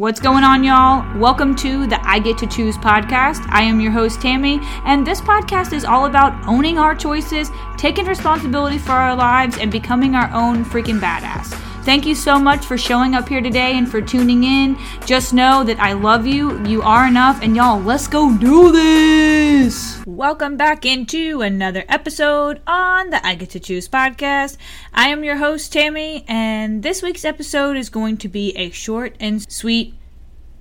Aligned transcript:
What's 0.00 0.20
going 0.20 0.44
on, 0.44 0.62
y'all? 0.62 1.04
Welcome 1.18 1.56
to 1.56 1.84
the 1.88 1.98
I 2.08 2.20
Get 2.20 2.38
to 2.38 2.46
Choose 2.46 2.76
podcast. 2.76 3.44
I 3.48 3.62
am 3.62 3.80
your 3.80 3.90
host, 3.90 4.22
Tammy, 4.22 4.60
and 4.84 5.04
this 5.04 5.20
podcast 5.20 5.72
is 5.72 5.84
all 5.84 6.06
about 6.06 6.40
owning 6.46 6.78
our 6.78 6.94
choices, 6.94 7.50
taking 7.76 8.06
responsibility 8.06 8.78
for 8.78 8.92
our 8.92 9.16
lives, 9.16 9.58
and 9.58 9.72
becoming 9.72 10.14
our 10.14 10.30
own 10.32 10.64
freaking 10.64 11.00
badass. 11.00 11.52
Thank 11.84 12.06
you 12.06 12.14
so 12.14 12.38
much 12.38 12.64
for 12.64 12.78
showing 12.78 13.16
up 13.16 13.28
here 13.28 13.40
today 13.40 13.76
and 13.76 13.90
for 13.90 14.00
tuning 14.00 14.44
in. 14.44 14.78
Just 15.04 15.34
know 15.34 15.64
that 15.64 15.80
I 15.80 15.94
love 15.94 16.28
you, 16.28 16.64
you 16.64 16.80
are 16.82 17.08
enough, 17.08 17.42
and 17.42 17.56
y'all, 17.56 17.80
let's 17.80 18.06
go 18.06 18.32
do 18.38 18.70
this! 18.70 19.97
Welcome 20.08 20.56
back 20.56 20.86
into 20.86 21.42
another 21.42 21.84
episode 21.86 22.62
on 22.66 23.10
the 23.10 23.24
I 23.26 23.34
Get 23.34 23.50
to 23.50 23.60
Choose 23.60 23.90
podcast. 23.90 24.56
I 24.94 25.08
am 25.10 25.22
your 25.22 25.36
host, 25.36 25.70
Tammy, 25.70 26.24
and 26.26 26.82
this 26.82 27.02
week's 27.02 27.26
episode 27.26 27.76
is 27.76 27.90
going 27.90 28.16
to 28.16 28.28
be 28.28 28.56
a 28.56 28.70
short 28.70 29.14
and 29.20 29.42
sweet 29.52 29.94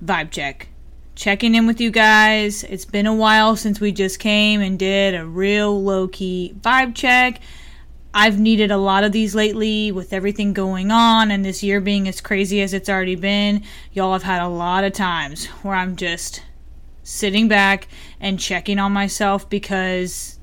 vibe 0.04 0.32
check. 0.32 0.68
Checking 1.16 1.56
in 1.56 1.66
with 1.66 1.80
you 1.80 1.92
guys. 1.92 2.66
It's 2.66 2.84
been 2.84 3.08
a 3.08 3.16
while 3.16 3.56
since 3.56 3.80
we 3.80 3.94
just 3.94 4.20
came 4.20 4.60
and 4.60 4.78
did 4.78 5.16
a 5.16 5.26
real 5.26 5.82
low 5.82 6.10
key 6.10 6.54
vibe 6.60 6.94
check. 6.94 7.40
I've 8.14 8.42
needed 8.42 8.70
a 8.70 8.78
lot 8.78 9.06
of 9.06 9.14
these 9.14 9.34
lately 9.34 9.94
with 9.94 10.12
everything 10.12 10.52
going 10.52 10.92
on 10.92 11.32
and 11.32 11.46
this 11.46 11.64
year 11.64 11.80
being 11.80 12.10
as 12.10 12.20
crazy 12.20 12.62
as 12.62 12.74
it's 12.74 12.90
already 12.90 13.16
been. 13.16 13.64
Y'all 13.94 14.12
have 14.12 14.24
had 14.24 14.42
a 14.42 14.50
lot 14.50 14.84
of 14.84 14.92
times 14.92 15.46
where 15.64 15.76
I'm 15.76 15.96
just 15.96 16.42
sitting 17.08 17.48
back 17.48 17.88
and 18.20 18.38
checking 18.38 18.80
on 18.80 18.92
myself 18.92 19.50
because 19.50 20.38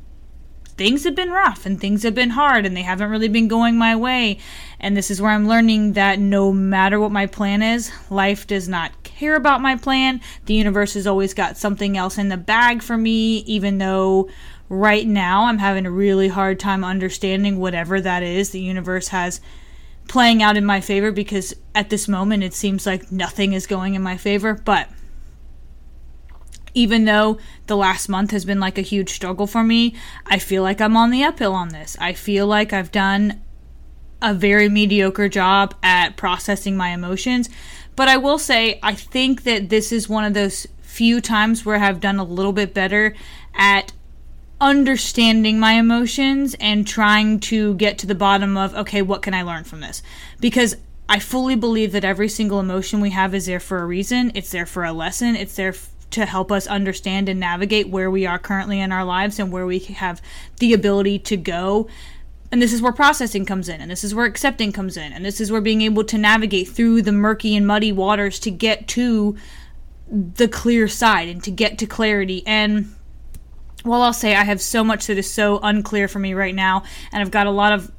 things 0.79 1.05
have 1.05 1.15
been 1.15 1.31
rough 1.31 1.67
and 1.67 1.79
things 1.79 2.03
have 2.03 2.15
been 2.15 2.31
hard 2.31 2.65
and 2.65 2.75
they 2.75 2.83
haven't 2.83 3.11
really 3.11 3.29
been 3.29 3.49
going 3.49 3.77
my 3.77 3.95
way. 3.95 4.39
And 4.81 4.97
this 4.97 5.11
is 5.11 5.21
where 5.21 5.31
I'm 5.31 5.47
learning 5.47 5.93
that 5.93 6.19
no 6.19 6.53
matter 6.53 6.99
what 6.99 7.13
my 7.13 7.27
plan 7.27 7.63
is, 7.63 7.93
life 8.11 8.47
does 8.47 8.67
not 8.67 9.03
care 9.05 9.37
about 9.37 9.61
my 9.61 9.77
plan. 9.77 10.23
The 10.47 10.55
universe 10.55 10.95
has 10.95 11.07
always 11.07 11.35
got 11.35 11.59
something 11.59 11.99
else 11.99 12.17
in 12.17 12.31
the 12.31 12.39
bag 12.39 12.83
for 12.83 12.97
me, 12.97 13.39
even 13.41 13.77
though 13.77 14.31
right 14.71 15.07
now 15.07 15.45
I'm 15.45 15.59
having 15.59 15.85
a 15.85 15.91
really 15.91 16.29
hard 16.29 16.59
time 16.59 16.83
understanding 16.83 17.59
whatever 17.59 18.01
that 18.01 18.23
is 18.23 18.51
the 18.51 18.61
universe 18.61 19.09
has 19.09 19.43
playing 20.09 20.43
out 20.43 20.57
in 20.57 20.65
my 20.65 20.81
favor 20.81 21.13
because 21.13 21.55
at 21.75 21.91
this 21.91 22.09
moment 22.09 22.43
it 22.43 22.55
seems 22.55 22.87
like 22.87 23.13
nothing 23.13 23.53
is 23.53 23.67
going 23.67 23.95
in 23.95 24.03
my 24.03 24.17
favor. 24.17 24.55
But 24.55 24.89
even 26.75 27.05
though 27.05 27.39
the 27.67 27.77
last 27.77 28.09
month 28.09 28.33
has 28.33 28.45
been 28.45 28.61
like 28.61 28.79
a 28.79 28.83
huge 28.83 29.11
struggle 29.11 29.47
for 29.47 29.63
me, 29.63 29.95
I 30.27 30.39
feel 30.39 30.63
like 30.63 30.81
I'm 30.81 30.97
on 30.97 31.11
the 31.11 31.25
uphill 31.25 31.55
on 31.55 31.69
this. 31.69 31.97
I 32.01 32.13
feel 32.13 32.47
like 32.47 32.73
I've 32.73 32.93
done 32.93 33.41
a 34.21 34.35
very 34.35 34.69
mediocre 34.69 35.29
job 35.29 35.75
at 35.83 36.17
processing 36.17 36.77
my 36.77 36.91
emotions. 36.91 37.49
But 37.97 38.09
I 38.09 38.17
will 38.17 38.39
say, 38.39 38.81
I 38.83 38.95
think 38.95 39.45
that 39.45 39.69
this 39.69 39.93
is 39.93 40.09
one 40.09 40.25
of 40.25 40.35
those 40.35 40.67
few 40.83 41.21
times 41.21 41.65
where 41.65 41.77
I've 41.77 42.01
done 42.01 42.19
a 42.19 42.25
little 42.25 42.53
bit 42.53 42.75
better 42.75 43.15
at 43.55 43.93
understanding 44.61 45.59
my 45.59 45.73
emotions 45.73 46.57
and 46.59 46.87
trying 46.87 47.39
to 47.39 47.75
get 47.75 47.99
to 47.99 48.07
the 48.07 48.15
bottom 48.15 48.57
of, 48.57 48.75
okay, 48.75 49.03
what 49.03 49.23
can 49.23 49.35
I 49.35 49.43
learn 49.43 49.65
from 49.65 49.81
this? 49.81 50.03
Because 50.41 50.77
I 51.09 51.19
fully 51.19 51.55
believe 51.55 51.93
that 51.93 52.05
every 52.05 52.29
single 52.29 52.61
emotion 52.61 53.01
we 53.01 53.11
have 53.11 53.35
is 53.35 53.47
there 53.47 53.61
for 53.61 53.79
a 53.79 53.87
reason, 53.87 54.33
it's 54.35 54.51
there 54.51 54.65
for 54.65 54.85
a 54.85 54.93
lesson, 54.93 55.37
it's 55.37 55.57
there 55.57 55.75
to 56.15 56.27
help 56.27 56.51
us 56.51 56.67
understand 56.67 57.29
and 57.29 57.39
navigate 57.39 57.89
where 57.89 58.11
we 58.11 58.27
are 58.27 58.39
currently 58.39 58.81
in 58.81 58.91
our 58.91 59.05
lives 59.05 59.39
and 59.39 59.53
where 59.53 59.67
we 59.67 59.79
have 59.79 60.21
the 60.59 60.73
ability 60.73 61.19
to 61.21 61.37
go. 61.37 61.87
And 62.51 62.63
this 62.63 62.73
is 62.73 62.81
where 62.81 62.93
processing 62.93 63.45
comes 63.45 63.69
in, 63.69 63.81
and 63.81 63.91
this 63.91 64.05
is 64.05 64.15
where 64.15 64.27
accepting 64.27 64.71
comes 64.71 64.97
in, 64.97 65.13
and 65.13 65.25
this 65.25 65.41
is 65.41 65.51
where 65.51 65.61
being 65.61 65.83
able 65.83 66.05
to 66.05 66.17
navigate 66.17 66.69
through 66.69 67.03
the 67.03 67.13
murky 67.13 67.57
and 67.57 67.67
muddy 67.67 67.91
waters 67.91 68.39
to 68.41 68.51
get 68.51 68.87
to 68.89 69.37
the 70.09 70.47
clear 70.47 70.87
side 70.87 71.29
and 71.29 71.43
to 71.43 71.51
get 71.51 71.79
to 71.79 71.87
clarity. 71.87 72.45
And 72.47 72.95
while 73.83 74.03
I'll 74.03 74.13
say 74.13 74.37
I 74.37 74.45
have 74.45 74.61
so 74.61 74.85
much 74.85 75.07
that 75.07 75.19
is 75.19 75.31
so 75.31 75.59
unclear 75.63 76.07
for 76.07 76.21
me 76.21 76.33
right 76.33 76.55
now, 76.55 76.85
and 77.11 77.21
I've 77.21 77.33
got 77.33 77.49
a 77.49 77.51
lot 77.51 77.73
of 77.73 77.91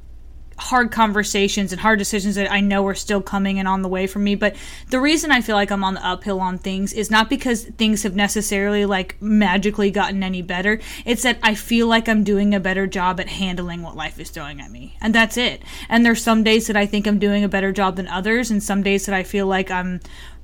hard 0.58 0.90
conversations 0.90 1.72
and 1.72 1.80
hard 1.80 1.98
decisions 1.98 2.34
that 2.34 2.50
I 2.50 2.60
know 2.60 2.86
are 2.86 2.94
still 2.94 3.20
coming 3.20 3.58
and 3.58 3.68
on 3.68 3.82
the 3.82 3.88
way 3.88 4.06
for 4.06 4.18
me. 4.18 4.34
But 4.34 4.56
the 4.88 5.00
reason 5.00 5.30
I 5.30 5.40
feel 5.40 5.54
like 5.54 5.70
I'm 5.70 5.84
on 5.84 5.94
the 5.94 6.06
uphill 6.06 6.40
on 6.40 6.58
things 6.58 6.92
is 6.92 7.10
not 7.10 7.28
because 7.28 7.64
things 7.64 8.02
have 8.04 8.14
necessarily 8.14 8.86
like 8.86 9.20
magically 9.20 9.90
gotten 9.90 10.22
any 10.22 10.42
better. 10.42 10.80
It's 11.04 11.22
that 11.22 11.38
I 11.42 11.54
feel 11.54 11.86
like 11.86 12.08
I'm 12.08 12.24
doing 12.24 12.54
a 12.54 12.60
better 12.60 12.86
job 12.86 13.20
at 13.20 13.28
handling 13.28 13.82
what 13.82 13.96
life 13.96 14.18
is 14.18 14.30
throwing 14.30 14.60
at 14.60 14.70
me. 14.70 14.96
And 15.00 15.14
that's 15.14 15.36
it. 15.36 15.62
And 15.88 16.04
there's 16.04 16.22
some 16.22 16.42
days 16.42 16.66
that 16.68 16.76
I 16.76 16.86
think 16.86 17.06
I'm 17.06 17.18
doing 17.18 17.44
a 17.44 17.48
better 17.48 17.72
job 17.72 17.96
than 17.96 18.08
others, 18.08 18.50
and 18.50 18.62
some 18.62 18.82
days 18.82 19.06
that 19.06 19.14
I 19.14 19.22
feel 19.22 19.46
like 19.46 19.70
I'm 19.70 20.00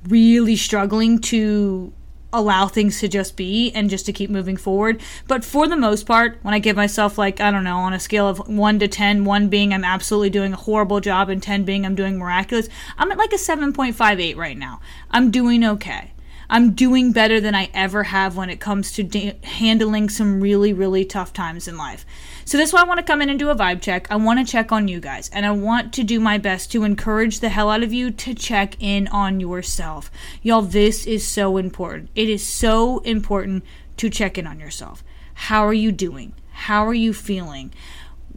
really 0.08 0.56
struggling 0.56 1.20
to 1.20 1.92
allow 2.32 2.66
things 2.66 3.00
to 3.00 3.08
just 3.08 3.36
be 3.36 3.70
and 3.72 3.90
just 3.90 4.06
to 4.06 4.12
keep 4.12 4.30
moving 4.30 4.56
forward. 4.56 5.00
But 5.28 5.44
for 5.44 5.68
the 5.68 5.76
most 5.76 6.06
part, 6.06 6.38
when 6.42 6.54
I 6.54 6.58
give 6.58 6.76
myself 6.76 7.18
like, 7.18 7.40
I 7.40 7.50
don't 7.50 7.64
know, 7.64 7.78
on 7.78 7.92
a 7.92 8.00
scale 8.00 8.28
of 8.28 8.48
1 8.48 8.78
to 8.78 8.88
10, 8.88 9.24
1 9.24 9.48
being 9.48 9.72
I'm 9.72 9.84
absolutely 9.84 10.30
doing 10.30 10.52
a 10.52 10.56
horrible 10.56 11.00
job 11.00 11.28
and 11.28 11.42
10 11.42 11.64
being 11.64 11.84
I'm 11.84 11.94
doing 11.94 12.18
miraculous, 12.18 12.68
I'm 12.98 13.12
at 13.12 13.18
like 13.18 13.32
a 13.32 13.36
7.58 13.36 14.36
right 14.36 14.56
now. 14.56 14.80
I'm 15.10 15.30
doing 15.30 15.64
okay. 15.64 16.12
I'm 16.52 16.72
doing 16.72 17.12
better 17.12 17.40
than 17.40 17.54
I 17.54 17.70
ever 17.72 18.02
have 18.02 18.36
when 18.36 18.50
it 18.50 18.60
comes 18.60 18.92
to 18.92 19.02
de- 19.02 19.38
handling 19.42 20.10
some 20.10 20.42
really, 20.42 20.74
really 20.74 21.02
tough 21.02 21.32
times 21.32 21.66
in 21.66 21.78
life. 21.78 22.04
So 22.44 22.58
that's 22.58 22.74
why 22.74 22.82
I 22.82 22.84
want 22.84 22.98
to 22.98 23.06
come 23.06 23.22
in 23.22 23.30
and 23.30 23.38
do 23.38 23.48
a 23.48 23.56
vibe 23.56 23.80
check. 23.80 24.06
I 24.10 24.16
want 24.16 24.38
to 24.38 24.52
check 24.52 24.70
on 24.70 24.86
you 24.86 25.00
guys, 25.00 25.30
and 25.32 25.46
I 25.46 25.52
want 25.52 25.94
to 25.94 26.04
do 26.04 26.20
my 26.20 26.36
best 26.36 26.70
to 26.72 26.84
encourage 26.84 27.40
the 27.40 27.48
hell 27.48 27.70
out 27.70 27.82
of 27.82 27.94
you 27.94 28.10
to 28.10 28.34
check 28.34 28.76
in 28.82 29.08
on 29.08 29.40
yourself. 29.40 30.10
Y'all, 30.42 30.60
this 30.60 31.06
is 31.06 31.26
so 31.26 31.56
important. 31.56 32.10
It 32.14 32.28
is 32.28 32.46
so 32.46 32.98
important 32.98 33.64
to 33.96 34.10
check 34.10 34.36
in 34.36 34.46
on 34.46 34.60
yourself. 34.60 35.02
How 35.32 35.66
are 35.66 35.72
you 35.72 35.90
doing? 35.90 36.34
How 36.50 36.86
are 36.86 36.92
you 36.92 37.14
feeling? 37.14 37.72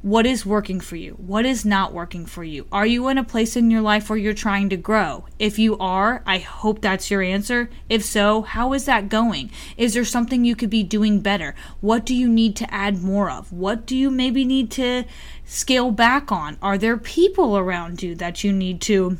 What 0.05 0.27
is 0.27 0.45
working 0.45 0.81
for 0.81 0.95
you? 0.97 1.13
What 1.13 1.47
is 1.47 1.65
not 1.65 1.91
working 1.91 2.27
for 2.27 2.43
you? 2.43 2.67
Are 2.71 2.85
you 2.85 3.07
in 3.07 3.17
a 3.17 3.23
place 3.23 3.55
in 3.55 3.71
your 3.71 3.81
life 3.81 4.07
where 4.07 4.19
you're 4.19 4.35
trying 4.35 4.69
to 4.69 4.77
grow? 4.77 5.25
If 5.39 5.57
you 5.57 5.79
are, 5.79 6.21
I 6.27 6.37
hope 6.37 6.79
that's 6.79 7.09
your 7.09 7.23
answer. 7.23 7.71
If 7.89 8.05
so, 8.05 8.43
how 8.43 8.73
is 8.73 8.85
that 8.85 9.09
going? 9.09 9.49
Is 9.77 9.95
there 9.95 10.05
something 10.05 10.45
you 10.45 10.55
could 10.55 10.69
be 10.69 10.83
doing 10.83 11.21
better? 11.21 11.55
What 11.81 12.05
do 12.05 12.13
you 12.13 12.29
need 12.29 12.55
to 12.57 12.71
add 12.71 13.01
more 13.01 13.31
of? 13.31 13.51
What 13.51 13.87
do 13.87 13.97
you 13.97 14.11
maybe 14.11 14.45
need 14.45 14.69
to 14.73 15.05
scale 15.43 15.89
back 15.89 16.31
on? 16.31 16.59
Are 16.61 16.77
there 16.77 16.97
people 16.97 17.57
around 17.57 18.03
you 18.03 18.13
that 18.13 18.43
you 18.43 18.53
need 18.53 18.81
to 18.81 19.17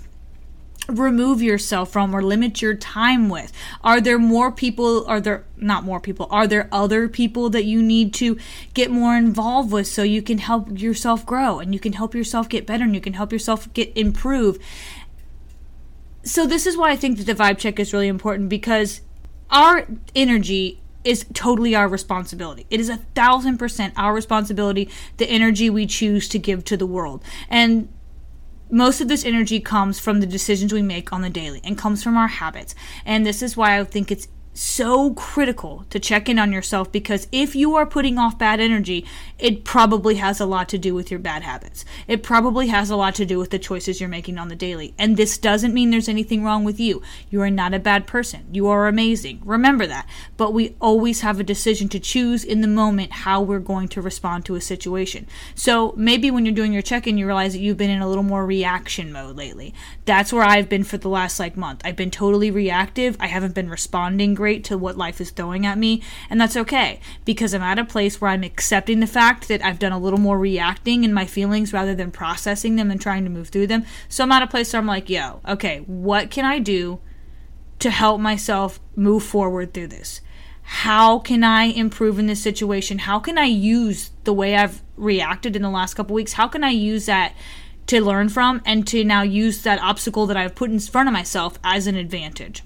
remove 0.87 1.41
yourself 1.41 1.91
from 1.91 2.15
or 2.15 2.21
limit 2.21 2.61
your 2.61 2.75
time 2.75 3.29
with? 3.29 3.51
Are 3.83 3.99
there 3.99 4.19
more 4.19 4.51
people? 4.51 5.05
Are 5.07 5.21
there 5.21 5.45
not 5.57 5.83
more 5.83 5.99
people? 5.99 6.27
Are 6.29 6.47
there 6.47 6.69
other 6.71 7.07
people 7.07 7.49
that 7.49 7.65
you 7.65 7.81
need 7.81 8.13
to 8.15 8.37
get 8.73 8.91
more 8.91 9.15
involved 9.15 9.71
with 9.71 9.87
so 9.87 10.03
you 10.03 10.21
can 10.21 10.37
help 10.39 10.79
yourself 10.79 11.25
grow 11.25 11.59
and 11.59 11.73
you 11.73 11.79
can 11.79 11.93
help 11.93 12.13
yourself 12.13 12.49
get 12.49 12.65
better 12.65 12.83
and 12.83 12.95
you 12.95 13.01
can 13.01 13.13
help 13.13 13.31
yourself 13.31 13.71
get 13.73 13.95
improve? 13.95 14.59
So, 16.23 16.47
this 16.47 16.65
is 16.65 16.75
why 16.75 16.91
I 16.91 16.95
think 16.95 17.17
that 17.19 17.25
the 17.25 17.35
vibe 17.35 17.59
check 17.59 17.79
is 17.79 17.93
really 17.93 18.07
important 18.07 18.49
because 18.49 19.01
our 19.51 19.85
energy 20.15 20.81
is 21.03 21.25
totally 21.33 21.75
our 21.75 21.87
responsibility. 21.87 22.65
It 22.71 22.79
is 22.79 22.89
a 22.89 22.97
thousand 22.97 23.59
percent 23.59 23.93
our 23.95 24.13
responsibility, 24.13 24.89
the 25.17 25.29
energy 25.29 25.69
we 25.69 25.85
choose 25.85 26.27
to 26.29 26.39
give 26.39 26.65
to 26.65 26.75
the 26.75 26.87
world. 26.87 27.23
And 27.47 27.89
most 28.69 29.01
of 29.01 29.07
this 29.07 29.25
energy 29.25 29.59
comes 29.59 29.99
from 29.99 30.19
the 30.19 30.25
decisions 30.25 30.73
we 30.73 30.81
make 30.81 31.13
on 31.13 31.21
the 31.21 31.29
daily 31.29 31.61
and 31.63 31.77
comes 31.77 32.03
from 32.03 32.17
our 32.17 32.27
habits. 32.27 32.75
And 33.05 33.25
this 33.25 33.41
is 33.41 33.55
why 33.55 33.79
I 33.79 33.83
think 33.83 34.11
it's 34.11 34.27
so 34.55 35.13
critical 35.13 35.85
to 35.89 35.99
check 35.99 36.29
in 36.29 36.39
on 36.39 36.53
yourself 36.53 36.89
because 36.91 37.27
if 37.31 37.55
you 37.55 37.75
are 37.75 37.85
putting 37.85 38.17
off 38.17 38.39
bad 38.39 38.61
energy, 38.61 39.05
it 39.37 39.65
probably 39.65 40.15
has 40.15 40.39
a 40.39 40.45
lot 40.45 40.69
to 40.69 40.77
do 40.77 40.95
with 40.95 41.11
your 41.11 41.19
bad 41.19 41.43
habits. 41.43 41.83
It 42.07 42.23
probably 42.23 42.67
has 42.67 42.89
a 42.89 42.95
lot 42.95 43.15
to 43.15 43.25
do 43.25 43.37
with 43.37 43.49
the 43.49 43.59
choices 43.59 43.99
you're 43.99 44.09
making 44.09 44.37
on 44.37 44.47
the 44.47 44.55
daily. 44.55 44.93
And 44.97 45.17
this 45.17 45.37
doesn't 45.37 45.73
mean 45.73 45.91
there's 45.91 46.07
anything 46.07 46.43
wrong 46.43 46.63
with 46.63 46.79
you. 46.79 47.01
You 47.29 47.41
are 47.41 47.49
not 47.49 47.73
a 47.73 47.79
bad 47.79 48.07
person. 48.07 48.45
You 48.51 48.67
are 48.67 48.87
amazing. 48.87 49.41
Remember 49.43 49.85
that. 49.87 50.07
But 50.37 50.53
we 50.53 50.77
always 50.79 51.19
have 51.19 51.39
a 51.39 51.43
decision 51.43 51.89
to 51.89 51.99
choose 51.99 52.45
in 52.45 52.61
the 52.61 52.67
moment 52.67 53.11
how 53.11 53.41
we're 53.41 53.59
going 53.59 53.89
to 53.89 54.01
respond 54.01 54.45
to 54.45 54.55
a 54.55 54.61
situation. 54.61 55.27
So 55.53 55.93
maybe 55.97 56.31
when 56.31 56.45
you're 56.45 56.55
doing 56.55 56.71
your 56.71 56.81
check 56.81 57.07
in, 57.07 57.17
you 57.17 57.25
realize 57.25 57.51
that 57.53 57.59
you've 57.59 57.77
been 57.77 57.89
in 57.89 58.01
a 58.01 58.07
little 58.07 58.23
more 58.23 58.45
reaction 58.45 59.11
mode 59.11 59.35
lately. 59.35 59.73
That's 60.05 60.31
where 60.31 60.43
I've 60.43 60.69
been 60.69 60.85
for 60.85 60.97
the 60.97 61.09
last 61.09 61.41
like 61.41 61.57
month. 61.57 61.81
I've 61.83 61.97
been 61.97 62.11
totally 62.11 62.51
reactive. 62.51 63.17
I 63.19 63.27
haven't 63.27 63.53
been 63.53 63.69
responding 63.69 64.33
great 64.33 64.44
to 64.65 64.77
what 64.77 64.97
life 64.97 65.19
is 65.19 65.31
throwing 65.31 65.65
at 65.65 65.77
me, 65.77 66.01
and 66.29 66.39
that's 66.39 66.55
okay 66.55 66.99
because 67.25 67.53
I'm 67.53 67.61
at 67.61 67.79
a 67.79 67.85
place 67.85 68.21
where 68.21 68.31
I'm 68.31 68.43
accepting 68.43 68.99
the 68.99 69.07
fact 69.07 69.47
that 69.47 69.63
I've 69.63 69.79
done 69.79 69.91
a 69.91 69.99
little 69.99 70.19
more 70.19 70.39
reacting 70.39 71.03
in 71.03 71.13
my 71.13 71.25
feelings 71.25 71.73
rather 71.73 71.95
than 71.95 72.11
processing 72.11 72.75
them 72.75 72.91
and 72.91 73.01
trying 73.01 73.23
to 73.23 73.29
move 73.29 73.49
through 73.49 73.67
them. 73.67 73.85
So 74.07 74.23
I'm 74.23 74.31
at 74.31 74.43
a 74.43 74.47
place 74.47 74.71
where 74.71 74.79
I'm 74.79 74.87
like, 74.87 75.09
yo, 75.09 75.41
okay, 75.47 75.79
what 75.87 76.29
can 76.29 76.45
I 76.45 76.59
do 76.59 76.99
to 77.79 77.89
help 77.89 78.21
myself 78.21 78.79
move 78.95 79.23
forward 79.23 79.73
through 79.73 79.87
this? 79.87 80.21
How 80.67 81.19
can 81.19 81.43
I 81.43 81.65
improve 81.65 82.17
in 82.17 82.25
this 82.25 82.41
situation? 82.41 82.99
How 82.99 83.19
can 83.19 83.37
I 83.37 83.45
use 83.45 84.11
the 84.23 84.33
way 84.33 84.55
I've 84.55 84.81
reacted 84.97 85.55
in 85.55 85.61
the 85.61 85.69
last 85.69 85.93
couple 85.93 86.15
weeks? 86.15 86.33
How 86.33 86.47
can 86.47 86.63
I 86.63 86.71
use 86.71 87.05
that 87.05 87.33
to 87.87 88.03
learn 88.03 88.29
from 88.29 88.63
and 88.65 88.87
to 88.87 89.03
now 89.03 89.21
use 89.21 89.61
that 89.61 89.79
obstacle 89.79 90.25
that 90.25 90.37
I've 90.37 90.55
put 90.55 90.71
in 90.71 90.79
front 90.79 91.07
of 91.07 91.13
myself 91.13 91.59
as 91.63 91.85
an 91.85 91.95
advantage? 91.95 92.63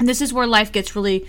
And 0.00 0.08
this 0.08 0.22
is 0.22 0.32
where 0.32 0.46
life 0.46 0.72
gets 0.72 0.96
really 0.96 1.26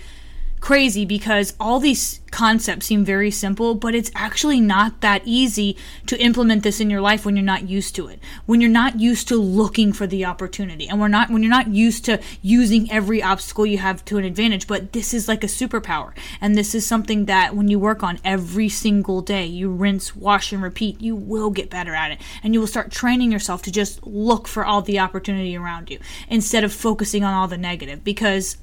crazy 0.62 1.04
because 1.04 1.54
all 1.58 1.80
these 1.80 2.20
concepts 2.30 2.86
seem 2.86 3.04
very 3.04 3.32
simple, 3.32 3.74
but 3.74 3.96
it's 3.96 4.12
actually 4.14 4.60
not 4.60 5.00
that 5.00 5.20
easy 5.24 5.76
to 6.06 6.16
implement 6.18 6.62
this 6.62 6.80
in 6.80 6.88
your 6.88 7.00
life 7.00 7.26
when 7.26 7.36
you're 7.36 7.44
not 7.44 7.68
used 7.68 7.96
to 7.96 8.06
it. 8.06 8.20
When 8.46 8.60
you're 8.60 8.70
not 8.70 9.00
used 9.00 9.26
to 9.28 9.36
looking 9.36 9.92
for 9.92 10.06
the 10.06 10.24
opportunity 10.24 10.88
and 10.88 11.00
we're 11.00 11.08
not 11.08 11.30
when 11.30 11.42
you're 11.42 11.50
not 11.50 11.68
used 11.68 12.04
to 12.04 12.20
using 12.40 12.90
every 12.92 13.20
obstacle 13.20 13.66
you 13.66 13.78
have 13.78 14.04
to 14.06 14.18
an 14.18 14.24
advantage, 14.24 14.68
but 14.68 14.92
this 14.92 15.12
is 15.12 15.26
like 15.26 15.42
a 15.42 15.48
superpower. 15.48 16.16
And 16.40 16.56
this 16.56 16.76
is 16.76 16.86
something 16.86 17.24
that 17.26 17.56
when 17.56 17.66
you 17.66 17.80
work 17.80 18.04
on 18.04 18.20
every 18.24 18.68
single 18.68 19.20
day, 19.20 19.44
you 19.44 19.68
rinse, 19.68 20.14
wash 20.14 20.52
and 20.52 20.62
repeat, 20.62 21.00
you 21.00 21.16
will 21.16 21.50
get 21.50 21.70
better 21.70 21.94
at 21.94 22.12
it. 22.12 22.20
And 22.44 22.54
you 22.54 22.60
will 22.60 22.68
start 22.68 22.92
training 22.92 23.32
yourself 23.32 23.62
to 23.62 23.72
just 23.72 24.06
look 24.06 24.46
for 24.46 24.64
all 24.64 24.80
the 24.80 25.00
opportunity 25.00 25.56
around 25.56 25.90
you 25.90 25.98
instead 26.28 26.62
of 26.62 26.72
focusing 26.72 27.24
on 27.24 27.34
all 27.34 27.48
the 27.48 27.58
negative 27.58 28.04
because 28.04 28.58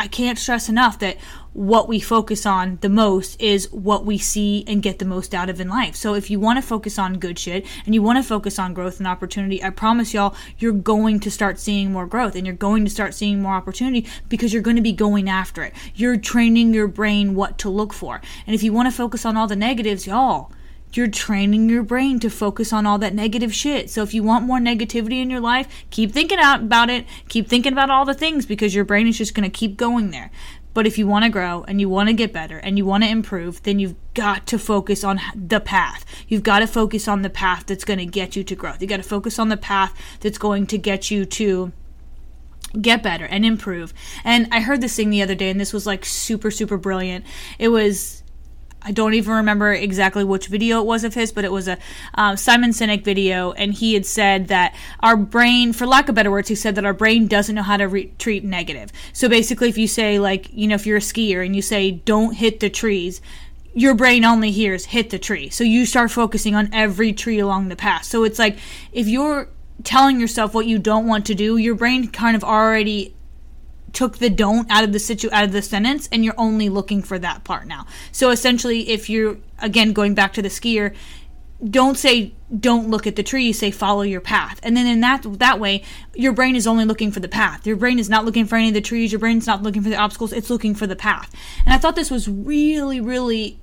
I 0.00 0.08
can't 0.08 0.38
stress 0.38 0.70
enough 0.70 0.98
that 1.00 1.18
what 1.52 1.86
we 1.86 2.00
focus 2.00 2.46
on 2.46 2.78
the 2.80 2.88
most 2.88 3.38
is 3.38 3.70
what 3.70 4.06
we 4.06 4.16
see 4.16 4.64
and 4.66 4.82
get 4.82 4.98
the 4.98 5.04
most 5.04 5.34
out 5.34 5.50
of 5.50 5.60
in 5.60 5.68
life. 5.68 5.94
So 5.94 6.14
if 6.14 6.30
you 6.30 6.40
want 6.40 6.56
to 6.56 6.66
focus 6.66 6.98
on 6.98 7.18
good 7.18 7.38
shit 7.38 7.66
and 7.84 7.94
you 7.94 8.00
want 8.00 8.16
to 8.16 8.22
focus 8.22 8.58
on 8.58 8.72
growth 8.72 8.96
and 8.96 9.06
opportunity, 9.06 9.62
I 9.62 9.68
promise 9.68 10.14
y'all, 10.14 10.34
you're 10.58 10.72
going 10.72 11.20
to 11.20 11.30
start 11.30 11.58
seeing 11.58 11.92
more 11.92 12.06
growth 12.06 12.34
and 12.34 12.46
you're 12.46 12.56
going 12.56 12.86
to 12.86 12.90
start 12.90 13.12
seeing 13.12 13.42
more 13.42 13.52
opportunity 13.52 14.06
because 14.30 14.54
you're 14.54 14.62
going 14.62 14.76
to 14.76 14.82
be 14.82 14.92
going 14.92 15.28
after 15.28 15.62
it. 15.64 15.74
You're 15.94 16.16
training 16.16 16.72
your 16.72 16.88
brain 16.88 17.34
what 17.34 17.58
to 17.58 17.68
look 17.68 17.92
for. 17.92 18.22
And 18.46 18.54
if 18.54 18.62
you 18.62 18.72
want 18.72 18.90
to 18.90 18.96
focus 18.96 19.26
on 19.26 19.36
all 19.36 19.48
the 19.48 19.54
negatives, 19.54 20.06
y'all, 20.06 20.50
you're 20.92 21.08
training 21.08 21.68
your 21.68 21.82
brain 21.82 22.18
to 22.20 22.30
focus 22.30 22.72
on 22.72 22.86
all 22.86 22.98
that 22.98 23.14
negative 23.14 23.54
shit. 23.54 23.90
So 23.90 24.02
if 24.02 24.12
you 24.12 24.22
want 24.22 24.44
more 24.44 24.58
negativity 24.58 25.22
in 25.22 25.30
your 25.30 25.40
life, 25.40 25.68
keep 25.90 26.12
thinking 26.12 26.38
out 26.38 26.60
about 26.60 26.90
it. 26.90 27.06
Keep 27.28 27.48
thinking 27.48 27.72
about 27.72 27.90
all 27.90 28.04
the 28.04 28.14
things 28.14 28.46
because 28.46 28.74
your 28.74 28.84
brain 28.84 29.06
is 29.06 29.18
just 29.18 29.34
going 29.34 29.48
to 29.48 29.56
keep 29.56 29.76
going 29.76 30.10
there. 30.10 30.30
But 30.72 30.86
if 30.86 30.98
you 30.98 31.06
want 31.06 31.24
to 31.24 31.30
grow 31.30 31.64
and 31.66 31.80
you 31.80 31.88
want 31.88 32.08
to 32.08 32.12
get 32.12 32.32
better 32.32 32.58
and 32.58 32.78
you 32.78 32.84
want 32.84 33.02
to 33.02 33.10
improve, 33.10 33.62
then 33.64 33.78
you've 33.78 33.96
got 34.14 34.46
to 34.48 34.58
focus 34.58 35.02
on 35.02 35.20
the 35.34 35.60
path. 35.60 36.04
You've 36.28 36.44
got 36.44 36.60
to 36.60 36.66
focus 36.66 37.08
on 37.08 37.22
the 37.22 37.30
path 37.30 37.66
that's 37.66 37.84
going 37.84 37.98
to 37.98 38.06
get 38.06 38.36
you 38.36 38.44
to 38.44 38.54
growth. 38.54 38.80
You 38.80 38.86
got 38.86 38.98
to 38.98 39.02
focus 39.02 39.38
on 39.38 39.48
the 39.48 39.56
path 39.56 39.94
that's 40.20 40.38
going 40.38 40.66
to 40.68 40.78
get 40.78 41.10
you 41.10 41.24
to 41.24 41.72
get 42.80 43.02
better 43.02 43.24
and 43.24 43.44
improve. 43.44 43.92
And 44.22 44.46
I 44.52 44.60
heard 44.60 44.80
this 44.80 44.94
thing 44.94 45.10
the 45.10 45.22
other 45.22 45.34
day 45.34 45.50
and 45.50 45.60
this 45.60 45.72
was 45.72 45.86
like 45.86 46.04
super 46.04 46.52
super 46.52 46.76
brilliant. 46.76 47.24
It 47.58 47.68
was 47.68 48.19
I 48.82 48.92
don't 48.92 49.14
even 49.14 49.34
remember 49.34 49.72
exactly 49.72 50.24
which 50.24 50.46
video 50.46 50.80
it 50.80 50.86
was 50.86 51.04
of 51.04 51.14
his, 51.14 51.32
but 51.32 51.44
it 51.44 51.52
was 51.52 51.68
a 51.68 51.78
uh, 52.14 52.36
Simon 52.36 52.70
Sinek 52.70 53.04
video, 53.04 53.52
and 53.52 53.74
he 53.74 53.94
had 53.94 54.06
said 54.06 54.48
that 54.48 54.74
our 55.00 55.16
brain, 55.16 55.72
for 55.72 55.86
lack 55.86 56.08
of 56.08 56.14
better 56.14 56.30
words, 56.30 56.48
he 56.48 56.54
said 56.54 56.74
that 56.76 56.84
our 56.84 56.94
brain 56.94 57.26
doesn't 57.26 57.54
know 57.54 57.62
how 57.62 57.76
to 57.76 57.88
re- 57.88 58.12
treat 58.18 58.42
negative. 58.42 58.90
So 59.12 59.28
basically, 59.28 59.68
if 59.68 59.76
you 59.76 59.86
say 59.86 60.18
like, 60.18 60.48
you 60.52 60.66
know, 60.66 60.74
if 60.74 60.86
you're 60.86 60.96
a 60.96 61.00
skier 61.00 61.44
and 61.44 61.54
you 61.54 61.62
say 61.62 61.90
don't 61.90 62.34
hit 62.34 62.60
the 62.60 62.70
trees, 62.70 63.20
your 63.74 63.94
brain 63.94 64.24
only 64.24 64.50
hears 64.50 64.86
hit 64.86 65.10
the 65.10 65.18
tree. 65.18 65.50
So 65.50 65.62
you 65.62 65.86
start 65.86 66.10
focusing 66.10 66.54
on 66.54 66.70
every 66.72 67.12
tree 67.12 67.38
along 67.38 67.68
the 67.68 67.76
path. 67.76 68.04
So 68.04 68.24
it's 68.24 68.38
like 68.38 68.58
if 68.92 69.06
you're 69.06 69.48
telling 69.84 70.20
yourself 70.20 70.54
what 70.54 70.66
you 70.66 70.78
don't 70.78 71.06
want 71.06 71.26
to 71.26 71.34
do, 71.34 71.56
your 71.56 71.74
brain 71.74 72.08
kind 72.08 72.36
of 72.36 72.42
already 72.42 73.14
took 73.92 74.18
the 74.18 74.30
don't 74.30 74.70
out 74.70 74.84
of 74.84 74.92
the 74.92 74.98
situ 74.98 75.28
out 75.32 75.44
of 75.44 75.52
the 75.52 75.62
sentence 75.62 76.08
and 76.12 76.24
you're 76.24 76.34
only 76.38 76.68
looking 76.68 77.02
for 77.02 77.18
that 77.18 77.44
part 77.44 77.66
now. 77.66 77.86
So 78.12 78.30
essentially 78.30 78.90
if 78.90 79.10
you're 79.10 79.38
again 79.58 79.92
going 79.92 80.14
back 80.14 80.32
to 80.34 80.42
the 80.42 80.48
skier, 80.48 80.94
don't 81.68 81.98
say 81.98 82.32
don't 82.58 82.88
look 82.88 83.06
at 83.06 83.16
the 83.16 83.22
tree, 83.22 83.44
you 83.44 83.52
say 83.52 83.70
follow 83.70 84.02
your 84.02 84.20
path. 84.20 84.58
And 84.62 84.76
then 84.76 84.86
in 84.86 85.00
that 85.00 85.24
that 85.38 85.60
way, 85.60 85.82
your 86.14 86.32
brain 86.32 86.56
is 86.56 86.66
only 86.66 86.84
looking 86.84 87.12
for 87.12 87.20
the 87.20 87.28
path. 87.28 87.66
Your 87.66 87.76
brain 87.76 87.98
is 87.98 88.08
not 88.08 88.24
looking 88.24 88.46
for 88.46 88.56
any 88.56 88.68
of 88.68 88.74
the 88.74 88.80
trees, 88.80 89.12
your 89.12 89.18
brain's 89.18 89.46
not 89.46 89.62
looking 89.62 89.82
for 89.82 89.88
the 89.88 89.96
obstacles, 89.96 90.32
it's 90.32 90.50
looking 90.50 90.74
for 90.74 90.86
the 90.86 90.96
path. 90.96 91.32
And 91.64 91.74
I 91.74 91.78
thought 91.78 91.96
this 91.96 92.10
was 92.10 92.28
really 92.28 93.00
really 93.00 93.60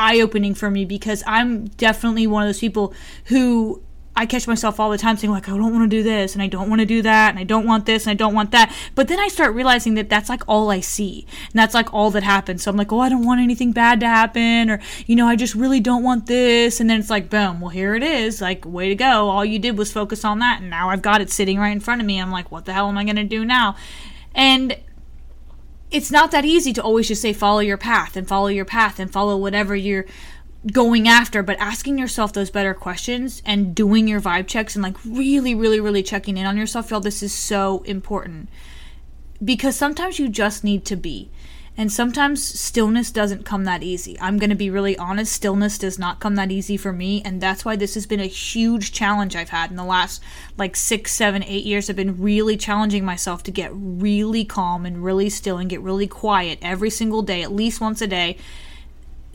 eye-opening 0.00 0.54
for 0.54 0.70
me 0.70 0.84
because 0.84 1.24
I'm 1.26 1.66
definitely 1.66 2.26
one 2.26 2.44
of 2.44 2.48
those 2.48 2.60
people 2.60 2.94
who 3.26 3.82
I 4.18 4.26
catch 4.26 4.48
myself 4.48 4.80
all 4.80 4.90
the 4.90 4.98
time 4.98 5.16
saying 5.16 5.30
like 5.30 5.48
I 5.48 5.56
don't 5.56 5.72
want 5.72 5.88
to 5.88 5.96
do 5.96 6.02
this 6.02 6.34
and 6.34 6.42
I 6.42 6.48
don't 6.48 6.68
want 6.68 6.80
to 6.80 6.86
do 6.86 7.02
that 7.02 7.30
and 7.30 7.38
I 7.38 7.44
don't 7.44 7.64
want 7.64 7.86
this 7.86 8.04
and 8.04 8.10
I 8.10 8.14
don't 8.14 8.34
want 8.34 8.50
that. 8.50 8.74
But 8.96 9.06
then 9.06 9.20
I 9.20 9.28
start 9.28 9.54
realizing 9.54 9.94
that 9.94 10.08
that's 10.08 10.28
like 10.28 10.42
all 10.48 10.72
I 10.72 10.80
see 10.80 11.24
and 11.44 11.52
that's 11.54 11.72
like 11.72 11.94
all 11.94 12.10
that 12.10 12.24
happens. 12.24 12.64
So 12.64 12.70
I'm 12.72 12.76
like, 12.76 12.92
oh, 12.92 12.98
I 12.98 13.10
don't 13.10 13.24
want 13.24 13.40
anything 13.40 13.70
bad 13.70 14.00
to 14.00 14.08
happen 14.08 14.70
or 14.70 14.80
you 15.06 15.14
know, 15.14 15.28
I 15.28 15.36
just 15.36 15.54
really 15.54 15.78
don't 15.78 16.02
want 16.02 16.26
this. 16.26 16.80
And 16.80 16.90
then 16.90 16.98
it's 16.98 17.10
like, 17.10 17.30
boom, 17.30 17.60
well 17.60 17.70
here 17.70 17.94
it 17.94 18.02
is. 18.02 18.40
Like, 18.40 18.64
way 18.64 18.88
to 18.88 18.96
go. 18.96 19.28
All 19.28 19.44
you 19.44 19.60
did 19.60 19.78
was 19.78 19.92
focus 19.92 20.24
on 20.24 20.40
that 20.40 20.62
and 20.62 20.68
now 20.68 20.90
I've 20.90 21.02
got 21.02 21.20
it 21.20 21.30
sitting 21.30 21.60
right 21.60 21.70
in 21.70 21.78
front 21.78 22.00
of 22.00 22.06
me. 22.06 22.20
I'm 22.20 22.32
like, 22.32 22.50
what 22.50 22.64
the 22.64 22.72
hell 22.72 22.88
am 22.88 22.98
I 22.98 23.04
gonna 23.04 23.22
do 23.22 23.44
now? 23.44 23.76
And 24.34 24.76
it's 25.92 26.10
not 26.10 26.32
that 26.32 26.44
easy 26.44 26.72
to 26.72 26.82
always 26.82 27.06
just 27.06 27.22
say 27.22 27.32
follow 27.32 27.60
your 27.60 27.78
path 27.78 28.16
and 28.16 28.26
follow 28.26 28.48
your 28.48 28.64
path 28.64 28.98
and 28.98 29.12
follow 29.12 29.36
whatever 29.36 29.76
you're 29.76 30.06
going 30.72 31.08
after, 31.08 31.42
but 31.42 31.58
asking 31.58 31.98
yourself 31.98 32.32
those 32.32 32.50
better 32.50 32.74
questions 32.74 33.42
and 33.44 33.74
doing 33.74 34.08
your 34.08 34.20
vibe 34.20 34.46
checks 34.46 34.74
and 34.74 34.82
like 34.82 34.96
really, 35.04 35.54
really, 35.54 35.80
really 35.80 36.02
checking 36.02 36.36
in 36.36 36.46
on 36.46 36.56
yourself, 36.56 36.90
y'all, 36.90 37.00
this 37.00 37.22
is 37.22 37.32
so 37.32 37.82
important. 37.84 38.48
Because 39.42 39.76
sometimes 39.76 40.18
you 40.18 40.28
just 40.28 40.64
need 40.64 40.84
to 40.86 40.96
be. 40.96 41.30
And 41.76 41.92
sometimes 41.92 42.42
stillness 42.42 43.12
doesn't 43.12 43.44
come 43.44 43.62
that 43.64 43.84
easy. 43.84 44.18
I'm 44.20 44.36
going 44.36 44.50
to 44.50 44.56
be 44.56 44.68
really 44.68 44.98
honest, 44.98 45.32
stillness 45.32 45.78
does 45.78 45.96
not 45.96 46.18
come 46.18 46.34
that 46.34 46.50
easy 46.50 46.76
for 46.76 46.92
me. 46.92 47.22
And 47.24 47.40
that's 47.40 47.64
why 47.64 47.76
this 47.76 47.94
has 47.94 48.04
been 48.04 48.18
a 48.18 48.26
huge 48.26 48.90
challenge 48.90 49.36
I've 49.36 49.50
had 49.50 49.70
in 49.70 49.76
the 49.76 49.84
last 49.84 50.20
like 50.56 50.74
six, 50.74 51.12
seven, 51.12 51.44
eight 51.44 51.64
years. 51.64 51.88
I've 51.88 51.94
been 51.94 52.20
really 52.20 52.56
challenging 52.56 53.04
myself 53.04 53.44
to 53.44 53.52
get 53.52 53.70
really 53.72 54.44
calm 54.44 54.84
and 54.84 55.04
really 55.04 55.30
still 55.30 55.58
and 55.58 55.70
get 55.70 55.80
really 55.80 56.08
quiet 56.08 56.58
every 56.62 56.90
single 56.90 57.22
day, 57.22 57.42
at 57.42 57.52
least 57.52 57.80
once 57.80 58.02
a 58.02 58.08
day 58.08 58.38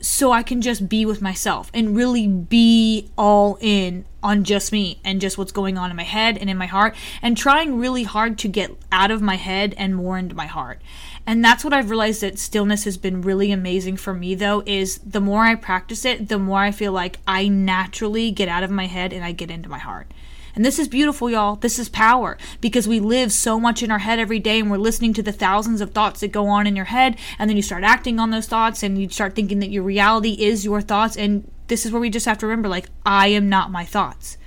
so 0.04 0.32
I 0.32 0.42
can 0.42 0.60
just 0.60 0.88
be 0.88 1.06
with 1.06 1.22
myself 1.22 1.70
and 1.72 1.96
really 1.96 2.26
be 2.26 3.10
all 3.16 3.56
in 3.60 4.04
on 4.22 4.44
just 4.44 4.70
me 4.70 5.00
and 5.04 5.20
just 5.20 5.38
what's 5.38 5.52
going 5.52 5.78
on 5.78 5.90
in 5.90 5.96
my 5.96 6.02
head 6.02 6.36
and 6.38 6.50
in 6.50 6.56
my 6.56 6.66
heart 6.66 6.94
and 7.22 7.36
trying 7.36 7.78
really 7.78 8.02
hard 8.02 8.38
to 8.38 8.48
get 8.48 8.70
out 8.92 9.10
of 9.10 9.22
my 9.22 9.36
head 9.36 9.74
and 9.78 9.96
more 9.96 10.18
into 10.18 10.34
my 10.34 10.46
heart. 10.46 10.80
And 11.26 11.42
that's 11.42 11.64
what 11.64 11.72
I've 11.72 11.90
realized 11.90 12.20
that 12.20 12.38
stillness 12.38 12.84
has 12.84 12.98
been 12.98 13.22
really 13.22 13.50
amazing 13.50 13.96
for 13.96 14.12
me 14.12 14.34
though 14.34 14.62
is 14.66 14.98
the 14.98 15.20
more 15.20 15.44
I 15.44 15.54
practice 15.54 16.04
it, 16.04 16.28
the 16.28 16.38
more 16.38 16.60
I 16.60 16.70
feel 16.70 16.92
like 16.92 17.18
I 17.26 17.48
naturally 17.48 18.30
get 18.30 18.48
out 18.48 18.62
of 18.62 18.70
my 18.70 18.86
head 18.86 19.12
and 19.12 19.24
I 19.24 19.32
get 19.32 19.50
into 19.50 19.68
my 19.68 19.78
heart. 19.78 20.06
And 20.54 20.64
this 20.64 20.78
is 20.78 20.86
beautiful, 20.86 21.28
y'all. 21.28 21.56
This 21.56 21.78
is 21.78 21.88
power 21.88 22.38
because 22.60 22.86
we 22.86 23.00
live 23.00 23.32
so 23.32 23.58
much 23.58 23.82
in 23.82 23.90
our 23.90 23.98
head 23.98 24.18
every 24.18 24.38
day 24.38 24.60
and 24.60 24.70
we're 24.70 24.76
listening 24.76 25.12
to 25.14 25.22
the 25.22 25.32
thousands 25.32 25.80
of 25.80 25.90
thoughts 25.90 26.20
that 26.20 26.32
go 26.32 26.46
on 26.46 26.66
in 26.66 26.76
your 26.76 26.84
head. 26.86 27.16
And 27.38 27.50
then 27.50 27.56
you 27.56 27.62
start 27.62 27.82
acting 27.82 28.20
on 28.20 28.30
those 28.30 28.46
thoughts 28.46 28.82
and 28.82 29.00
you 29.00 29.08
start 29.08 29.34
thinking 29.34 29.58
that 29.58 29.70
your 29.70 29.82
reality 29.82 30.32
is 30.32 30.64
your 30.64 30.80
thoughts. 30.80 31.16
And 31.16 31.50
this 31.66 31.84
is 31.84 31.92
where 31.92 32.00
we 32.00 32.10
just 32.10 32.26
have 32.26 32.38
to 32.38 32.46
remember 32.46 32.68
like, 32.68 32.86
I 33.04 33.28
am 33.28 33.48
not 33.48 33.72
my 33.72 33.84
thoughts. 33.84 34.38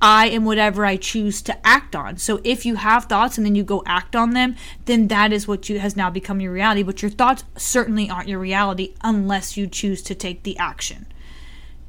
I 0.00 0.28
am 0.30 0.44
whatever 0.44 0.84
I 0.84 0.96
choose 0.96 1.42
to 1.42 1.66
act 1.66 1.94
on. 1.94 2.16
So 2.16 2.40
if 2.42 2.66
you 2.66 2.74
have 2.74 3.04
thoughts 3.04 3.36
and 3.36 3.46
then 3.46 3.54
you 3.54 3.62
go 3.62 3.84
act 3.86 4.16
on 4.16 4.32
them, 4.32 4.56
then 4.86 5.06
that 5.08 5.32
is 5.32 5.46
what 5.46 5.68
you 5.68 5.78
has 5.78 5.96
now 5.96 6.10
become 6.10 6.40
your 6.40 6.52
reality. 6.52 6.82
But 6.82 7.02
your 7.02 7.10
thoughts 7.10 7.44
certainly 7.56 8.10
aren't 8.10 8.28
your 8.28 8.40
reality 8.40 8.94
unless 9.04 9.56
you 9.56 9.68
choose 9.68 10.02
to 10.02 10.14
take 10.16 10.42
the 10.42 10.58
action. 10.58 11.06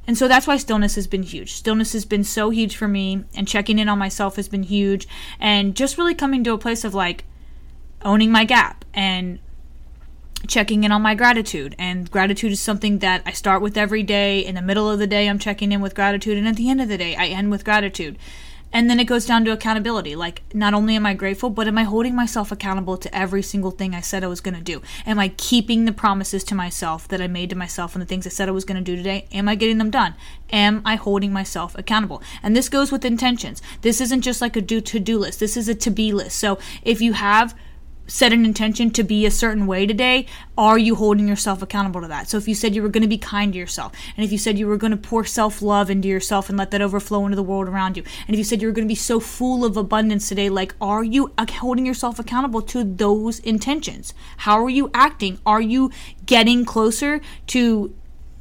And 0.06 0.18
so 0.18 0.28
that's 0.28 0.46
why 0.46 0.58
stillness 0.58 0.96
has 0.96 1.06
been 1.06 1.22
huge. 1.22 1.52
Stillness 1.52 1.94
has 1.94 2.04
been 2.04 2.24
so 2.24 2.50
huge 2.50 2.76
for 2.76 2.86
me, 2.86 3.24
and 3.34 3.48
checking 3.48 3.78
in 3.78 3.88
on 3.88 3.98
myself 3.98 4.36
has 4.36 4.48
been 4.48 4.62
huge. 4.62 5.08
And 5.40 5.74
just 5.74 5.96
really 5.96 6.14
coming 6.14 6.44
to 6.44 6.52
a 6.52 6.58
place 6.58 6.84
of 6.84 6.94
like 6.94 7.24
owning 8.02 8.30
my 8.30 8.44
gap 8.44 8.84
and 8.92 9.38
checking 10.46 10.84
in 10.84 10.92
on 10.92 11.00
my 11.00 11.14
gratitude. 11.14 11.74
And 11.78 12.10
gratitude 12.10 12.52
is 12.52 12.60
something 12.60 12.98
that 12.98 13.22
I 13.24 13.32
start 13.32 13.62
with 13.62 13.78
every 13.78 14.02
day. 14.02 14.44
In 14.44 14.56
the 14.56 14.62
middle 14.62 14.90
of 14.90 14.98
the 14.98 15.06
day, 15.06 15.28
I'm 15.28 15.38
checking 15.38 15.72
in 15.72 15.80
with 15.80 15.94
gratitude. 15.94 16.36
And 16.36 16.46
at 16.46 16.56
the 16.56 16.68
end 16.68 16.82
of 16.82 16.88
the 16.88 16.98
day, 16.98 17.16
I 17.16 17.26
end 17.26 17.50
with 17.50 17.64
gratitude. 17.64 18.18
And 18.74 18.90
then 18.90 19.00
it 19.00 19.04
goes 19.04 19.24
down 19.24 19.44
to 19.44 19.52
accountability. 19.52 20.16
Like, 20.16 20.42
not 20.52 20.74
only 20.74 20.96
am 20.96 21.06
I 21.06 21.14
grateful, 21.14 21.48
but 21.48 21.68
am 21.68 21.78
I 21.78 21.84
holding 21.84 22.14
myself 22.14 22.50
accountable 22.50 22.96
to 22.98 23.16
every 23.16 23.40
single 23.40 23.70
thing 23.70 23.94
I 23.94 24.00
said 24.00 24.24
I 24.24 24.26
was 24.26 24.40
going 24.40 24.56
to 24.56 24.60
do? 24.60 24.82
Am 25.06 25.18
I 25.18 25.28
keeping 25.28 25.84
the 25.84 25.92
promises 25.92 26.42
to 26.44 26.54
myself 26.56 27.06
that 27.08 27.20
I 27.20 27.28
made 27.28 27.50
to 27.50 27.56
myself 27.56 27.94
and 27.94 28.02
the 28.02 28.06
things 28.06 28.26
I 28.26 28.30
said 28.30 28.48
I 28.48 28.52
was 28.52 28.64
going 28.64 28.76
to 28.76 28.82
do 28.82 28.96
today? 28.96 29.26
Am 29.32 29.48
I 29.48 29.54
getting 29.54 29.78
them 29.78 29.90
done? 29.90 30.14
Am 30.50 30.82
I 30.84 30.96
holding 30.96 31.32
myself 31.32 31.78
accountable? 31.78 32.20
And 32.42 32.56
this 32.56 32.68
goes 32.68 32.90
with 32.90 33.04
intentions. 33.04 33.62
This 33.82 34.00
isn't 34.00 34.22
just 34.22 34.40
like 34.40 34.56
a 34.56 34.60
do 34.60 34.80
to 34.80 34.98
do 34.98 35.18
list, 35.18 35.38
this 35.38 35.56
is 35.56 35.68
a 35.68 35.74
to 35.76 35.90
be 35.90 36.12
list. 36.12 36.36
So 36.38 36.58
if 36.82 37.00
you 37.00 37.12
have 37.12 37.54
set 38.06 38.32
an 38.32 38.44
intention 38.44 38.90
to 38.90 39.02
be 39.02 39.24
a 39.26 39.30
certain 39.30 39.66
way 39.66 39.86
today, 39.86 40.26
are 40.56 40.78
you 40.78 40.94
holding 40.94 41.26
yourself 41.26 41.62
accountable 41.62 42.00
to 42.00 42.08
that? 42.08 42.28
So 42.28 42.36
if 42.36 42.46
you 42.46 42.54
said 42.54 42.74
you 42.74 42.82
were 42.82 42.88
going 42.88 43.02
to 43.02 43.08
be 43.08 43.18
kind 43.18 43.52
to 43.52 43.58
yourself, 43.58 43.92
and 44.16 44.24
if 44.24 44.32
you 44.32 44.38
said 44.38 44.58
you 44.58 44.66
were 44.66 44.76
going 44.76 44.90
to 44.90 44.96
pour 44.96 45.24
self 45.24 45.62
love 45.62 45.90
into 45.90 46.08
yourself 46.08 46.48
and 46.48 46.58
let 46.58 46.70
that 46.70 46.82
overflow 46.82 47.24
into 47.24 47.36
the 47.36 47.42
world 47.42 47.68
around 47.68 47.96
you, 47.96 48.02
and 48.26 48.34
if 48.34 48.38
you 48.38 48.44
said 48.44 48.60
you 48.60 48.68
were 48.68 48.72
going 48.72 48.86
to 48.86 48.92
be 48.92 48.94
so 48.94 49.20
full 49.20 49.64
of 49.64 49.76
abundance 49.76 50.28
today, 50.28 50.48
like, 50.48 50.74
are 50.80 51.04
you 51.04 51.32
holding 51.38 51.86
yourself 51.86 52.18
accountable 52.18 52.62
to 52.62 52.84
those 52.84 53.38
intentions? 53.40 54.14
How 54.38 54.62
are 54.64 54.70
you 54.70 54.90
acting? 54.94 55.38
Are 55.46 55.60
you 55.60 55.90
getting 56.26 56.64
closer 56.64 57.20
to 57.48 57.94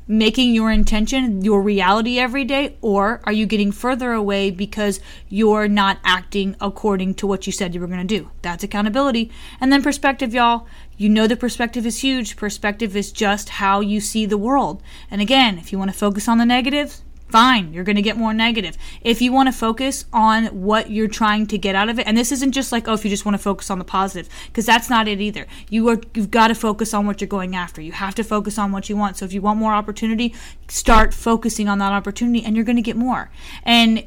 making 0.07 0.53
your 0.53 0.72
intention 0.72 1.43
your 1.43 1.62
reality 1.62 2.19
every 2.19 2.43
day, 2.43 2.77
or 2.81 3.22
are 3.24 3.33
you 3.33 3.45
getting 3.45 3.72
further 3.72 4.12
away 4.13 4.51
because 4.51 5.00
you're 5.29 5.67
not 5.67 6.00
acting 6.03 6.55
according 6.60 7.13
to 7.15 7.27
what 7.27 7.45
you 7.45 7.53
said 7.53 7.74
you 7.74 7.81
were 7.81 7.88
going 7.88 8.05
to 8.05 8.19
do? 8.19 8.29
That's 8.41 8.63
accountability. 8.63 9.31
And 9.60 9.72
then 9.72 9.81
perspective, 9.81 10.33
y'all. 10.33 10.67
You 10.95 11.10
know 11.10 11.25
the 11.25 11.36
perspective 11.36 11.86
is 11.86 12.01
huge. 12.01 12.38
Perspective 12.38 12.95
is 12.95 13.12
just 13.12 13.50
how 13.50 13.79
you 13.79 14.00
see 14.00 14.25
the 14.25 14.38
world. 14.38 14.81
And 15.10 15.22
again, 15.22 15.57
if 15.57 15.72
you 15.72 15.79
want 15.79 15.91
to 15.91 15.98
focus 15.98 16.27
on 16.27 16.38
the 16.38 16.45
negatives, 16.45 17.03
fine, 17.34 17.74
you're 17.74 17.84
going 17.84 17.96
to 17.96 18.02
get 18.04 18.16
more 18.16 18.32
negative. 18.32 18.78
If 19.02 19.20
you 19.20 19.34
want 19.34 19.48
to 19.48 19.52
focus 19.52 20.06
on 20.13 20.46
what 20.46 20.92
you're 20.92 21.08
trying 21.08 21.48
to 21.48 21.58
get 21.58 21.74
out 21.74 21.90
of 21.90 21.98
it, 21.98 22.06
and 22.06 22.16
this 22.16 22.32
isn't 22.32 22.52
just 22.52 22.72
like, 22.72 22.88
oh, 22.88 22.94
if 22.94 23.04
you 23.04 23.10
just 23.10 23.25
want 23.25 23.34
to 23.34 23.42
focus 23.42 23.72
on 23.72 23.80
the 23.80 23.84
positive, 23.84 24.30
because 24.46 24.68
that's 24.68 24.88
not 24.88 25.08
it 25.08 25.20
either. 25.20 25.48
You 25.68 25.90
are 25.90 26.00
you've 26.13 26.30
got 26.30 26.50
to 26.50 26.56
focus 26.56 26.94
on 26.94 27.08
what 27.08 27.22
you're 27.22 27.28
going 27.28 27.56
after. 27.56 27.82
You 27.82 27.92
have 27.94 28.13
to 28.16 28.24
focus 28.24 28.60
on 28.60 28.72
what 28.72 28.88
you 28.88 28.96
want. 28.96 29.18
So 29.18 29.25
if 29.25 29.34
you 29.34 29.42
want 29.42 29.58
more 29.58 29.74
opportunity, 29.74 30.36
start 30.68 31.12
focusing 31.12 31.68
on 31.68 31.80
that 31.80 31.92
opportunity 31.92 32.46
and 32.46 32.56
you're 32.56 32.66
going 32.66 32.75
to 32.75 32.84
get 32.84 32.98
more. 32.98 33.32
And 33.63 34.06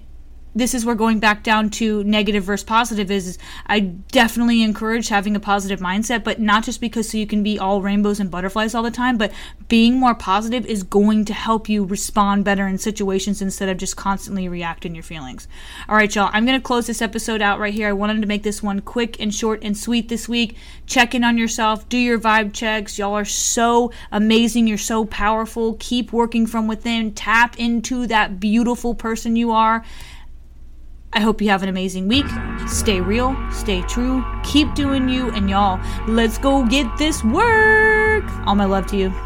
this 0.57 0.75
is 0.75 0.87
where 0.87 0.95
going 0.95 1.21
back 1.21 1.43
down 1.43 1.69
to 1.69 2.03
negative 2.05 2.43
versus 2.43 2.65
positive 2.65 3.11
is, 3.11 3.27
is, 3.29 3.39
I 3.67 3.81
definitely 3.81 4.63
encourage 4.63 5.09
having 5.09 5.37
a 5.37 5.41
positive 5.41 5.81
mindset, 5.81 6.25
but 6.25 6.41
not 6.41 6.65
just 6.65 6.81
because 6.81 7.11
so 7.11 7.19
you 7.19 7.27
can 7.27 7.43
be 7.43 7.59
all 7.59 7.83
rainbows 7.83 8.21
and 8.21 8.31
butterflies 8.31 8.75
all 8.75 8.83
the 8.83 8.91
time, 8.91 9.19
but 9.19 9.33
being 9.69 10.01
more 10.01 10.15
positive 10.15 10.65
is 10.65 10.83
going 10.83 11.27
to 11.27 11.35
help 11.35 11.69
you 11.69 11.85
respond 11.85 12.47
better 12.47 12.67
in 12.67 12.79
situations 12.79 13.43
instead 13.43 13.69
of 13.69 13.77
just 13.77 13.99
constantly 13.99 14.49
reacting 14.49 14.95
your 14.95 15.05
feelings. 15.05 15.47
All 15.91 15.95
right, 15.95 16.13
y'all, 16.15 16.31
I'm 16.33 16.47
going 16.47 16.59
to 16.59 16.65
close 16.65 16.87
this 16.87 17.03
episode 17.03 17.43
out 17.43 17.61
right 17.61 17.75
here. 17.75 17.89
I 17.89 17.93
wanted 17.93 18.23
to 18.23 18.27
make 18.27 18.43
this 18.43 18.63
one 18.63 18.81
quick 18.81 19.21
and 19.21 19.35
short 19.35 19.63
and 19.63 19.77
sweet 19.77 20.09
this 20.09 20.27
week. 20.27 20.57
Check 20.87 21.15
in 21.15 21.23
on 21.23 21.37
yourself, 21.37 21.87
do 21.91 21.99
your 21.99 22.19
vibe 22.19 22.55
checks. 22.55 22.99
Y'all 22.99 23.13
are 23.13 23.27
so 23.27 23.93
amazing. 24.11 24.67
You're 24.67 24.79
so 24.79 25.05
powerful. 25.05 25.77
Keep 25.79 26.15
working 26.15 26.47
from 26.47 26.67
within. 26.67 27.13
Tap 27.13 27.59
into 27.59 28.07
that 28.07 28.41
beautiful 28.41 28.95
person 28.95 29.37
you 29.37 29.51
are 29.51 29.85
I 31.17 31.21
hope 31.21 31.41
you 31.41 31.49
have 31.49 31.63
an 31.63 31.71
amazing 31.71 32.09
week. 32.09 32.27
Stay 32.69 33.01
real, 33.01 33.35
stay 33.51 33.81
true, 33.81 34.23
keep 34.45 34.75
doing 34.75 35.09
you, 35.09 35.31
and 35.31 35.49
y'all, 35.49 35.81
let's 36.07 36.37
go 36.37 36.67
get 36.67 36.87
this 36.99 37.25
work. 37.25 38.25
All 38.47 38.55
my 38.55 38.67
love 38.67 38.87
to 38.89 38.99
you. 38.99 39.26